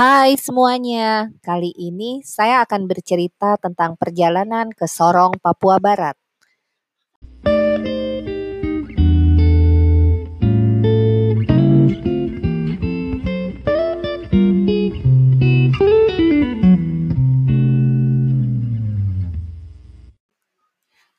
[0.00, 6.16] Hai semuanya, kali ini saya akan bercerita tentang perjalanan ke Sorong, Papua Barat.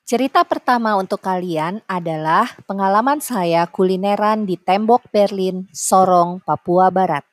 [0.02, 7.31] Cerita pertama untuk kalian adalah pengalaman saya kulineran di Tembok Berlin, Sorong, Papua Barat.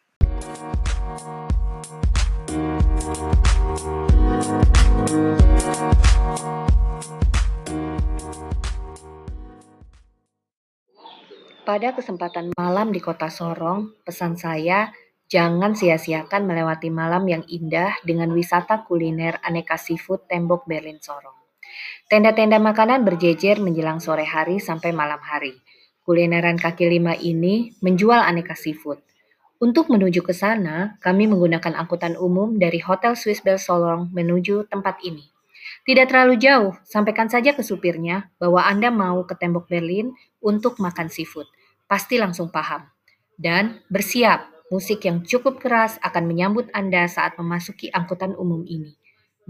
[11.70, 14.90] Pada kesempatan malam di kota Sorong, pesan saya
[15.30, 21.38] jangan sia-siakan melewati malam yang indah dengan wisata kuliner aneka seafood Tembok Berlin Sorong.
[22.10, 25.62] Tenda-tenda makanan berjejer menjelang sore hari sampai malam hari.
[26.10, 28.98] Kulineran kaki lima ini menjual aneka seafood.
[29.62, 35.06] Untuk menuju ke sana, kami menggunakan angkutan umum dari Hotel Swiss Bell Solong menuju tempat
[35.06, 35.22] ini.
[35.86, 41.14] Tidak terlalu jauh, sampaikan saja ke supirnya bahwa Anda mau ke Tembok Berlin untuk makan
[41.14, 41.46] seafood.
[41.90, 42.86] Pasti langsung paham.
[43.34, 48.94] Dan bersiap, musik yang cukup keras akan menyambut Anda saat memasuki angkutan umum ini.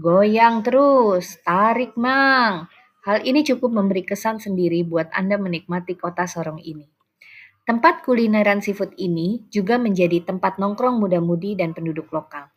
[0.00, 2.64] Goyang terus, tarik mang.
[3.04, 6.88] Hal ini cukup memberi kesan sendiri buat Anda menikmati kota Sorong ini.
[7.68, 12.48] Tempat kulineran seafood ini juga menjadi tempat nongkrong muda-mudi dan penduduk lokal.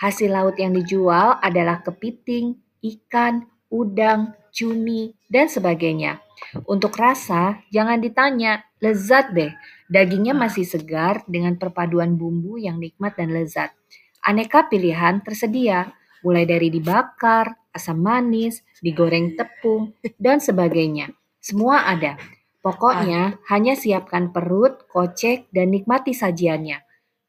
[0.00, 6.24] Hasil laut yang dijual adalah kepiting, ikan, udang, cumi, dan sebagainya.
[6.64, 9.52] Untuk rasa, jangan ditanya, lezat deh.
[9.92, 13.76] Dagingnya masih segar dengan perpaduan bumbu yang nikmat dan lezat.
[14.24, 15.92] Aneka pilihan tersedia,
[16.24, 21.12] mulai dari dibakar, asam manis, digoreng tepung, dan sebagainya.
[21.38, 22.16] Semua ada.
[22.64, 26.82] Pokoknya hanya siapkan perut, kocek, dan nikmati sajiannya.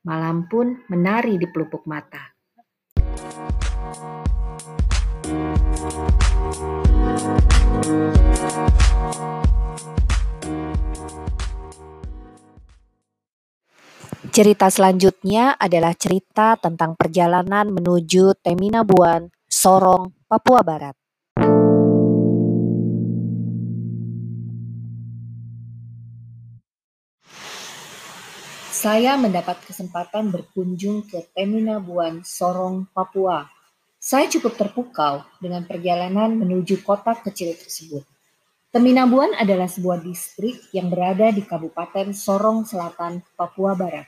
[0.10, 2.34] Malam pun menari di pelupuk mata.
[14.38, 20.94] Cerita selanjutnya adalah cerita tentang perjalanan menuju Teminabuan, Sorong, Papua Barat.
[28.70, 33.57] Saya mendapat kesempatan berkunjung ke Teminabuan, Sorong, Papua.
[34.08, 38.08] Saya cukup terpukau dengan perjalanan menuju kota kecil tersebut.
[38.72, 44.08] Teminabuan adalah sebuah distrik yang berada di Kabupaten Sorong Selatan, Papua Barat.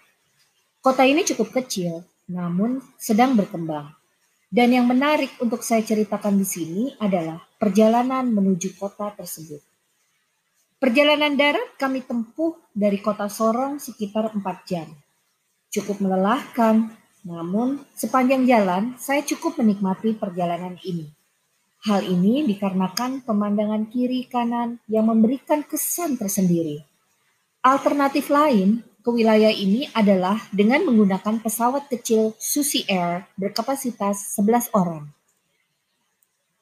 [0.79, 3.91] Kota ini cukup kecil, namun sedang berkembang.
[4.47, 9.59] Dan yang menarik untuk saya ceritakan di sini adalah perjalanan menuju kota tersebut.
[10.79, 14.87] Perjalanan darat kami tempuh dari kota Sorong sekitar 4 jam.
[15.67, 16.87] Cukup melelahkan,
[17.27, 21.11] namun sepanjang jalan saya cukup menikmati perjalanan ini.
[21.79, 26.83] Hal ini dikarenakan pemandangan kiri kanan yang memberikan kesan tersendiri.
[27.63, 35.07] Alternatif lain ke wilayah ini adalah dengan menggunakan pesawat kecil Susi Air berkapasitas 11 orang.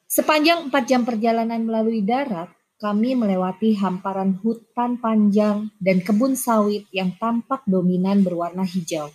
[0.06, 2.48] Sepanjang 4 jam perjalanan melalui darat,
[2.78, 9.10] kami melewati hamparan hutan panjang dan kebun sawit yang tampak dominan berwarna hijau.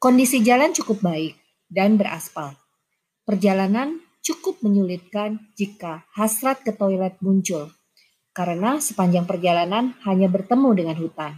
[0.00, 1.36] Kondisi jalan cukup baik
[1.68, 2.56] dan beraspal.
[3.28, 7.68] Perjalanan cukup menyulitkan jika hasrat ke toilet muncul,
[8.32, 11.36] karena sepanjang perjalanan hanya bertemu dengan hutan.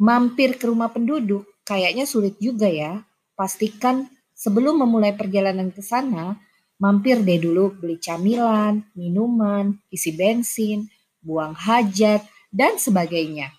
[0.00, 3.04] Mampir ke rumah penduduk kayaknya sulit juga ya.
[3.36, 6.40] Pastikan sebelum memulai perjalanan ke sana,
[6.80, 10.88] mampir deh dulu beli camilan, minuman, isi bensin,
[11.20, 13.52] buang hajat, dan sebagainya.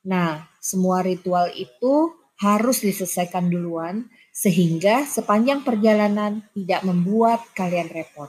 [0.00, 8.28] Nah, semua ritual itu harus diselesaikan duluan sehingga sepanjang perjalanan tidak membuat kalian repot.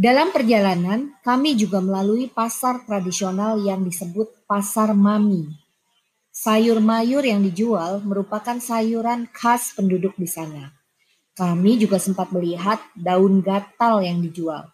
[0.00, 5.60] Dalam perjalanan, kami juga melalui pasar tradisional yang disebut Pasar Mami
[6.30, 10.72] Sayur mayur yang dijual merupakan sayuran khas penduduk di sana.
[11.34, 14.70] Kami juga sempat melihat daun gatal yang dijual.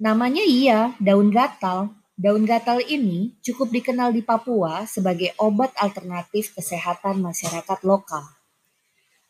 [0.00, 1.94] Namanya iya, daun gatal.
[2.14, 8.22] Daun gatal ini cukup dikenal di Papua sebagai obat alternatif kesehatan masyarakat lokal.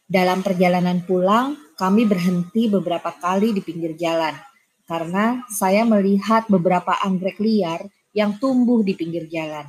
[0.05, 4.37] Dalam perjalanan pulang, kami berhenti beberapa kali di pinggir jalan
[4.85, 9.65] karena saya melihat beberapa anggrek liar yang tumbuh di pinggir jalan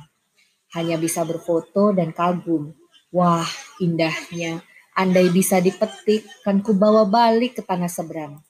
[0.76, 2.76] hanya bisa berfoto dan kagum.
[3.14, 3.48] Wah,
[3.80, 4.60] indahnya.
[4.96, 8.40] Andai bisa dipetik, kan ku bawa balik ke tanah seberang.